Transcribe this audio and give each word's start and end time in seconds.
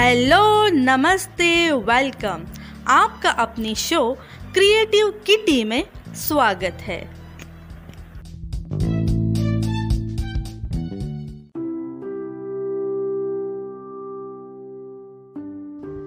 Hello, 0.00 0.68
नमस्ते, 0.68 1.72
welcome. 1.72 2.46
आपका 2.88 3.30
अपनी 3.30 3.74
शो 3.74 4.12
क्रिएटिव 4.54 5.10
किटी 5.26 5.64
में 5.64 5.84
स्वागत 6.14 6.78
है। 6.80 7.04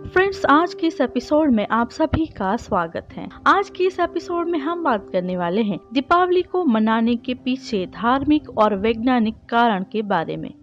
फ्रेंड्स, 0.10 0.46
आज 0.46 0.74
के 0.74 0.88
इस 0.88 1.02
एपिसोड 1.02 1.52
में 1.52 1.68
आप 1.72 1.92
सभी 1.92 2.26
का 2.26 2.56
स्वागत 2.56 3.08
है। 3.14 3.30
आज 3.48 3.70
के 3.70 3.84
इस 3.84 4.00
एपिसोड 4.00 4.50
में 4.50 4.60
हम 4.60 4.84
बात 4.84 5.10
करने 5.12 5.38
वाले 5.38 5.62
हैं 5.62 5.80
दीपावली 5.94 6.42
को 6.42 6.66
मनाने 6.66 7.16
के 7.16 7.34
पीछे 7.34 7.86
धार्मिक 7.86 8.58
और 8.58 8.76
वैज्ञानिक 8.76 9.36
कारण 9.50 9.84
के 9.84 10.02
बारे 10.02 10.38
में। 10.38 10.54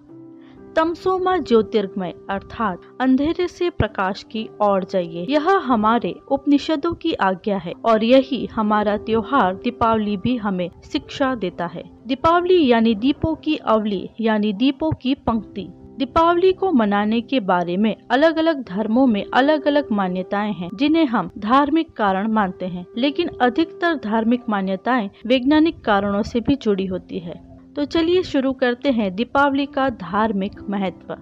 तमसोमा 0.77 1.37
ज्योतिर्गमय 1.37 2.15
अर्थात 2.31 2.81
अंधेरे 3.01 3.49
से 3.49 3.71
प्रकाश 3.71 4.23
की 4.23 4.49
ओर 4.63 4.85
जाइए। 4.85 5.27
यह 5.31 5.49
हमारे 5.49 6.15
उपनिषदों 6.31 6.93
की 6.93 7.13
आज्ञा 7.13 7.57
है 7.59 7.73
और 7.85 8.05
यही 8.05 8.47
हमारा 8.47 8.97
त्योहार 8.97 9.55
दीपावली 9.55 10.17
भी 10.17 10.37
हमें 10.37 10.71
शिक्षा 10.93 11.35
देता 11.35 11.67
है। 11.67 11.83
दीपावली 12.07 12.67
यानी 12.67 12.95
दीपों 12.95 13.35
की 13.35 13.57
अवली 13.57 14.09
यानी 14.21 14.53
दीपों 14.53 14.91
की 15.03 15.15
पंक्ति। 15.15 15.69
दीपावली 15.99 16.53
को 16.53 16.73
मनाने 16.73 17.21
के 17.21 17.41
बारे 17.41 17.77
में 17.77 17.97
अलग 18.11 18.39
अलग 18.39 18.65
धर्मों 18.65 19.07
में 19.07 19.25
अलग 19.35 19.67
अलग 19.67 19.93
मान्यताएँ 19.93 20.53
हैं, 20.53 20.71
जिन्हें 20.75 21.07
हम 21.07 21.31
धार्मिक 21.39 21.93
कारण 21.93 22.33
मानते 22.33 22.67
हैं। 22.67 22.87
लेकिन 22.99 23.31
अधिकतर 23.41 23.95
धार्मिक 23.95 24.41
मान्यताएँ 24.49 25.11
वैज्ञानिक 25.27 25.85
कारणों 25.85 26.23
से 26.23 26.41
भी 26.41 26.57
जुड़ी 26.57 26.87
होती 26.87 27.19
है। 27.19 27.50
तो 27.81 27.85
चलिए 27.85 28.23
शुरू 28.23 28.53
करते 28.53 28.91
हैं 28.91 29.15
दीपावली 29.15 29.67
का 29.67 29.89
धार्मिक 29.89 30.61
महत्व। 30.71 31.17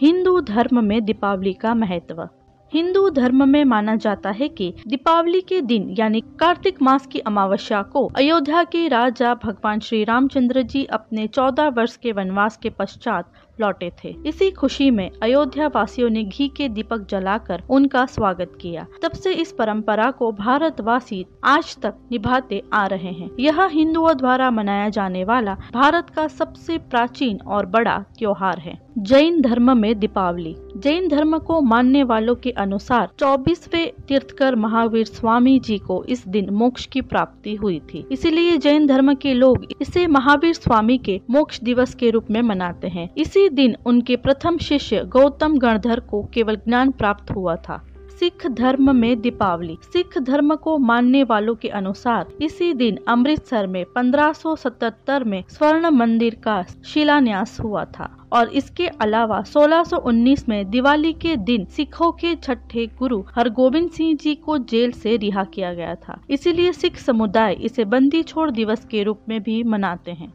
हिंदू 0.00 0.40
धर्म 0.40 0.84
में 0.84 1.04
दीपावली 1.04 1.52
का 1.52 1.74
महत्व। 1.74 2.28
हिंदू 2.72 3.10
धर्म 3.10 3.48
में 3.48 3.64
माना 3.64 3.96
जाता 3.96 4.30
है 4.30 4.48
कि 4.48 4.74
दीपावली 4.88 5.40
के 5.40 5.60
दिन, 5.60 5.94
यानी 5.98 6.20
कार्तिक 6.20 6.82
मास 6.82 7.06
की 7.06 7.18
अमावस्या 7.18 7.82
को 7.82 8.06
अयोध्या 8.06 8.64
के 8.64 8.88
राजा 8.88 9.34
भगवान 9.34 9.80
श्री 9.80 10.04
रामचंद्र 10.04 10.62
जी 10.62 10.84
अपने 10.84 11.26
चौदह 11.26 11.68
वर्ष 11.68 11.96
के 11.96 12.12
वनवास 12.12 12.56
के 12.56 12.70
पश्चात 12.70 13.32
लौटे 13.60 13.92
थे। 14.04 14.16
इसी 14.26 14.50
खुशी 14.50 14.90
में 14.90 15.10
अयोध्या 15.22 15.66
वासियों 15.66 16.10
ने 16.10 16.24
घी 16.24 16.48
के 16.48 16.68
दीपक 16.68 17.06
जलाकर 17.08 17.62
उनका 17.70 18.06
स्वागत 18.06 18.52
किया। 18.60 18.86
तब 19.02 19.12
से 19.12 19.32
इस 19.32 19.52
परंपरा 19.52 20.10
को 20.10 20.32
भारतवासी 20.32 21.26
आज 21.44 21.76
तक 21.76 21.94
निभाते 22.12 22.62
आ 22.72 22.86
रहे 22.86 23.12
हैं। 23.12 23.30
यह 23.40 23.64
हिंदुओं 23.64 24.16
द्वारा 24.16 24.50
मनाया 24.50 24.88
जाने 24.88 25.24
वाला 25.24 25.56
भारत 25.72 26.10
का 26.10 26.28
सबसे 26.28 26.78
प्राचीन 26.78 27.40
और 27.46 27.66
बड़ा 27.66 28.04
त्योहार 28.18 28.58
है। 28.58 28.78
जैन 28.98 29.40
धर्म 29.40 29.76
में 29.76 29.98
दीपावली। 29.98 30.56
जैन 30.76 31.08
धर्म 31.08 31.38
को 31.38 31.60
मानने 31.60 32.02
वालों 32.02 32.34
के 32.34 32.50
अनुसार 32.50 33.08
24वें 33.18 33.92
तीर्थकर 34.08 34.54
महावीर 34.54 35.06
स्वामी 35.06 35.58
जी 35.58 35.78
को 35.78 36.04
इस 36.04 36.28
दिन 36.28 36.50
मोक्ष 36.50 36.86
की 36.86 37.00
प्राप्ति 37.00 37.54
हुई 37.54 37.80
थी। 37.80 38.06
इसीलिए 38.12 38.56
जैन 38.56 38.86
धर्म 38.86 39.14
के 39.14 39.34
लोग 39.34 39.66
इसे 39.80 40.06
महावीर 40.06 40.54
स्वामी 40.54 40.98
के 40.98 41.20
मोक्ष 41.30 41.60
दिवस 41.60 41.94
के 41.94 42.10
रूप 42.10 42.26
में 42.30 42.42
मनाते 42.42 42.88
हैं। 42.88 43.10
इसी 43.16 43.43
इसी 43.44 43.54
दिन 43.54 43.76
उनके 43.86 44.16
प्रथम 44.16 44.56
शिष्य 44.58 45.02
गौतम 45.04 45.56
गणधर 45.58 46.00
को 46.00 46.22
केवल 46.34 46.56
ज्ञान 46.56 46.90
प्राप्त 46.90 47.30
हुआ 47.30 47.56
था। 47.56 47.76
सिख 48.20 48.46
धर्म 48.46 48.94
में 48.96 49.20
दीपावली। 49.20 49.76
सिख 49.82 50.18
धर्म 50.18 50.54
को 50.54 50.76
मानने 50.78 51.22
वालों 51.22 51.54
के 51.54 51.68
अनुसार 51.68 52.26
इसी 52.42 52.72
दिन 52.72 52.98
अमृतसर 53.08 53.66
में 53.66 53.84
1577 53.84 55.24
में 55.24 55.42
स्वर्ण 55.48 55.90
मंदिर 55.90 56.34
का 56.34 56.62
शिलान्यास 56.84 57.60
हुआ 57.60 57.84
था 57.84 58.08
और 58.32 58.48
इसके 58.48 58.86
अलावा 58.86 59.42
1619 59.42 60.48
में 60.48 60.70
दिवाली 60.70 61.12
के 61.12 61.36
दिन 61.36 61.64
सिखों 61.64 62.10
के 62.12 62.34
छठे 62.34 62.86
गुरु 62.86 63.22
हरगोविंद 63.34 63.90
सिंह 63.90 64.16
जी 64.16 64.34
को 64.34 64.58
जेल 64.58 64.92
से 64.92 65.16
रिहा 65.16 65.44
किया 65.44 65.74
गया 65.74 65.94
था। 65.94 66.20
इसीलिए 66.30 66.72
सिख 66.72 66.96
समुदाय 66.96 67.52
इसे 67.52 67.84
बंदी 67.84 68.22
छोड़ 68.22 68.50
दिवस 68.50 68.84
के 68.84 69.02
रूप 69.02 69.20
में 69.28 69.42
भी 69.42 69.62
मनाते 69.62 70.10
हैं। 70.12 70.32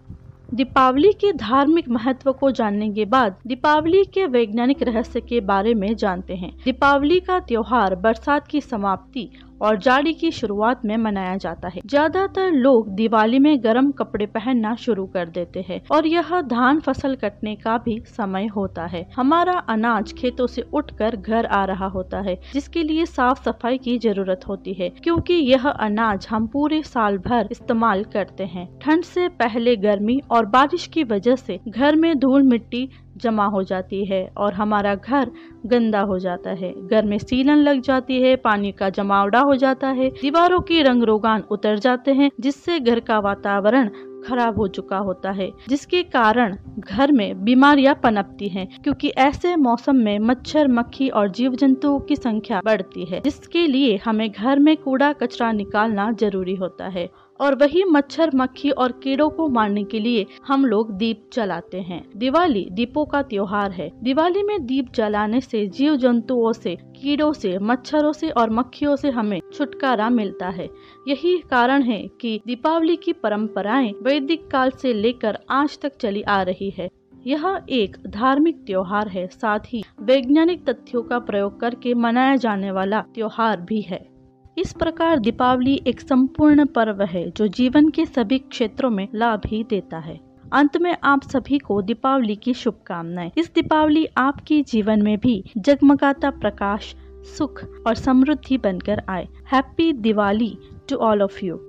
दीपावली 0.54 1.12
के 1.14 1.32
धार्मिक 1.34 1.90
महत्व 1.90 2.32
को 2.32 2.52
जानने 2.52 2.90
के 2.90 3.06
बाद 3.06 3.36
दीपावली 3.48 4.04
के 4.06 4.26
वैज्ञानिक 4.26 4.82
रहस्य 4.82 5.22
के 5.22 5.40
बारे 5.40 5.74
में 5.74 5.96
जानते 5.96 6.36
हैं। 6.36 6.52
दीपावली 6.66 7.20
का 7.20 7.40
त्योहार 7.40 7.96
बरसात 7.96 8.48
की 8.48 8.62
समाप्ति 8.62 9.30
और 9.62 9.78
जाड़ी 9.80 10.14
की 10.14 10.32
शुरुआत 10.32 10.86
में 10.86 10.96
मनाया 10.98 11.36
जाता 11.38 11.68
है। 11.68 11.82
ज़्यादातर 11.86 12.52
लोग 12.52 12.90
दिवाली 12.96 13.40
में 13.40 13.64
गर्म 13.64 13.92
कपड़े 13.92 14.26
पहनना 14.28 14.76
शुरू 14.78 15.06
कर 15.08 15.30
देते 15.30 15.66
हैं 15.70 15.82
और 15.92 16.08
यह 16.08 16.30
धान 16.42 16.80
फ़सल 16.80 17.16
कटने 17.16 17.56
का 17.56 17.78
भी 17.78 18.00
समय 18.08 18.48
होता 18.48 18.86
है। 18.86 19.06
हमारा 19.16 19.58
अनाज 19.70 20.14
खेतों 20.14 20.48
से 20.48 20.62
उठकर 20.74 21.16
घर 21.16 21.46
आ 21.46 21.64
रहा 21.66 21.88
होता 21.88 22.20
है, 22.20 22.38
जिसके 22.54 22.84
लिए 22.84 23.06
साफ़ 23.06 23.44
सफ़ाई 23.44 23.78
की 23.78 23.98
ज़रूरत 24.00 24.48
होती 24.48 24.74
है, 24.74 24.90
क्योंकि 25.04 25.34
यह 25.34 25.68
अनाज 25.70 26.28
हम 26.30 26.48
पूरे 26.48 26.82
साल 26.84 27.18
भर 27.20 27.48
इस्तेमाल 27.52 28.04
करते 28.04 28.46
हैं। 28.46 28.68
ठंड 28.80 29.04
से 29.04 29.28
पहले 29.40 29.76
गर्मी 29.78 30.20
और 30.32 30.46
बारिश 30.48 30.88
की 30.88 31.04
वजह 31.06 31.36
से 31.36 31.60
घर 31.70 31.96
में 31.96 32.18
धूल 32.20 32.44
मिट्टी 32.44 32.88
जमा 33.22 33.46
हो 33.46 33.64
जाती 33.64 34.06
है 34.06 34.34
और 34.38 34.54
हमारा 34.54 34.96
घर 34.96 35.32
गंदा 35.66 36.02
हो 36.02 36.20
जाता 36.20 36.50
है। 36.50 36.74
घर 36.88 37.06
में 37.06 37.18
सीलन 37.18 37.58
लग 37.58 37.82
जाती 37.82 38.22
है, 38.22 38.36
पानी 38.36 38.72
का 38.72 38.90
जमावड़ा 38.90 39.40
हो 39.40 39.56
जाता 39.56 39.88
है, 39.88 40.10
दीवारों 40.10 40.62
की 40.62 40.82
रंग 40.82 41.04
रोगान 41.04 41.44
उतर 41.52 41.80
जाते 41.80 42.14
हैं, 42.14 42.32
जिससे 42.40 42.80
घर 42.80 43.00
का 43.00 43.20
वातावरण 43.20 43.90
खराब 44.28 44.58
हो 44.58 44.68
चुका 44.68 44.98
होता 44.98 45.32
है, 45.32 45.52
जिसके 45.70 46.04
कारण 46.04 46.58
घर 46.80 47.12
में 47.12 47.44
बीमारियाँ 47.44 47.96
पनपती 48.04 48.48
हैं, 48.48 48.68
क्योंकि 48.84 49.10
ऐसे 49.10 49.56
मौसम 49.56 49.96
में 49.96 50.20
मच्छर, 50.20 50.68
मक्खी 50.68 51.10
और 51.10 51.30
जीव 51.30 51.56
जंतुओं 51.56 52.00
की 52.00 52.16
संख्या 52.16 52.62
बढ़ती 52.66 53.06
है, 53.06 53.22
जिसके 53.22 53.68
लिए 53.68 54.00
हमें 54.06 54.32
घर 54.32 54.60
में 54.60 54.78
कूड़ा 54.78 55.14
कचरा 55.14 55.52
निकालना 55.52 56.12
ज़रूरी 56.12 56.56
होता 56.56 56.88
है। 56.88 57.10
और 57.42 57.56
वही 57.56 57.84
मच्छर, 57.84 58.32
मक्खी 58.36 58.70
और 58.70 58.92
कीड़ों 58.92 59.30
को 59.30 59.48
मारने 59.50 59.84
के 59.84 60.00
लिए 60.00 60.26
हम 60.48 60.66
लोग 60.66 60.92
दीप 60.92 61.30
जलाते 61.34 61.82
हैं। 61.82 62.10
दिवाली 62.16 62.68
दीपों 62.72 63.06
का 63.06 63.22
त्योहार 63.22 63.72
है। 63.72 63.92
दिवाली 64.04 64.44
में 64.44 64.66
दीप 64.66 64.94
जलाने 64.96 65.42
से 65.42 65.68
जीव 65.68 65.96
जंतुओं 65.96 66.52
से, 66.52 66.76
कीड़ों 66.76 67.34
से, 67.34 67.58
मच्छरों 67.60 68.14
से 68.14 68.30
और 68.30 68.50
मक्खियों 68.50 68.96
से 68.96 69.10
हमें 69.10 69.42
छुटकारा 69.54 70.10
मिलता 70.10 70.50
है। 70.50 70.70
यही 71.08 71.38
कारण 71.38 71.82
है 71.82 72.08
कि 72.22 72.42
दीपावली 72.48 72.96
की 72.96 73.14
परंपराएँ 73.14 73.94
वैदिक 74.04 74.48
काल 74.48 74.70
से 74.70 74.94
लेकर 74.94 75.40
आज 75.50 75.80
तक 75.80 75.98
चली 75.98 76.22
आ 76.22 76.42
रही 76.42 76.70
है। 76.70 76.90
यह 77.28 77.62
एक 77.70 77.98
धार्मिक 78.08 78.58
त्योहार 78.66 79.08
है, 79.08 79.28
साथ 79.28 79.60
ही 79.60 79.84
वैज्ञानिक 80.02 80.70
तथ्यों 80.70 81.02
का 81.02 81.20
प्रयोग 81.20 81.60
करके 81.60 81.94
मनाया 81.94 82.36
जाने 82.36 82.72
वाला 82.72 83.02
त्योहार 83.02 83.62
भी 83.62 83.82
है। 83.82 84.19
इस 84.60 84.74
प्रकार 84.74 85.20
दीपावली 85.20 85.84
एक 85.88 86.00
संपूर्ण 86.00 86.66
पर्व 86.66 87.04
है, 87.04 87.32
जो 87.32 87.48
जीवन 87.48 87.90
के 87.90 88.06
सभी 88.06 88.40
क्षेत्रों 88.40 88.90
में 88.90 89.08
लाभ 89.16 89.42
ही 89.46 89.64
देता 89.64 89.98
है। 89.98 90.20
अंत 90.54 90.78
में 90.78 90.98
आप 91.04 91.24
सभी 91.24 91.58
को 91.58 91.82
दीपावली 91.82 92.36
की 92.36 92.54
शुभकामनाएँ। 92.54 93.32
इस 93.38 93.54
दीपावली 93.56 94.08
आपके 94.18 94.62
जीवन 94.62 95.02
में 95.02 95.18
भी 95.18 95.44
जगमगाता 95.58 96.30
प्रकाश, 96.30 96.96
सुख 97.38 97.64
और 97.88 97.96
समृद्धि 97.96 98.58
बनकर 98.58 99.02
आए। 99.10 99.28
Happy 99.52 99.94
Diwali 99.94 100.58
to 100.90 100.96
all 100.96 101.22
of 101.22 101.46
you. 101.46 101.69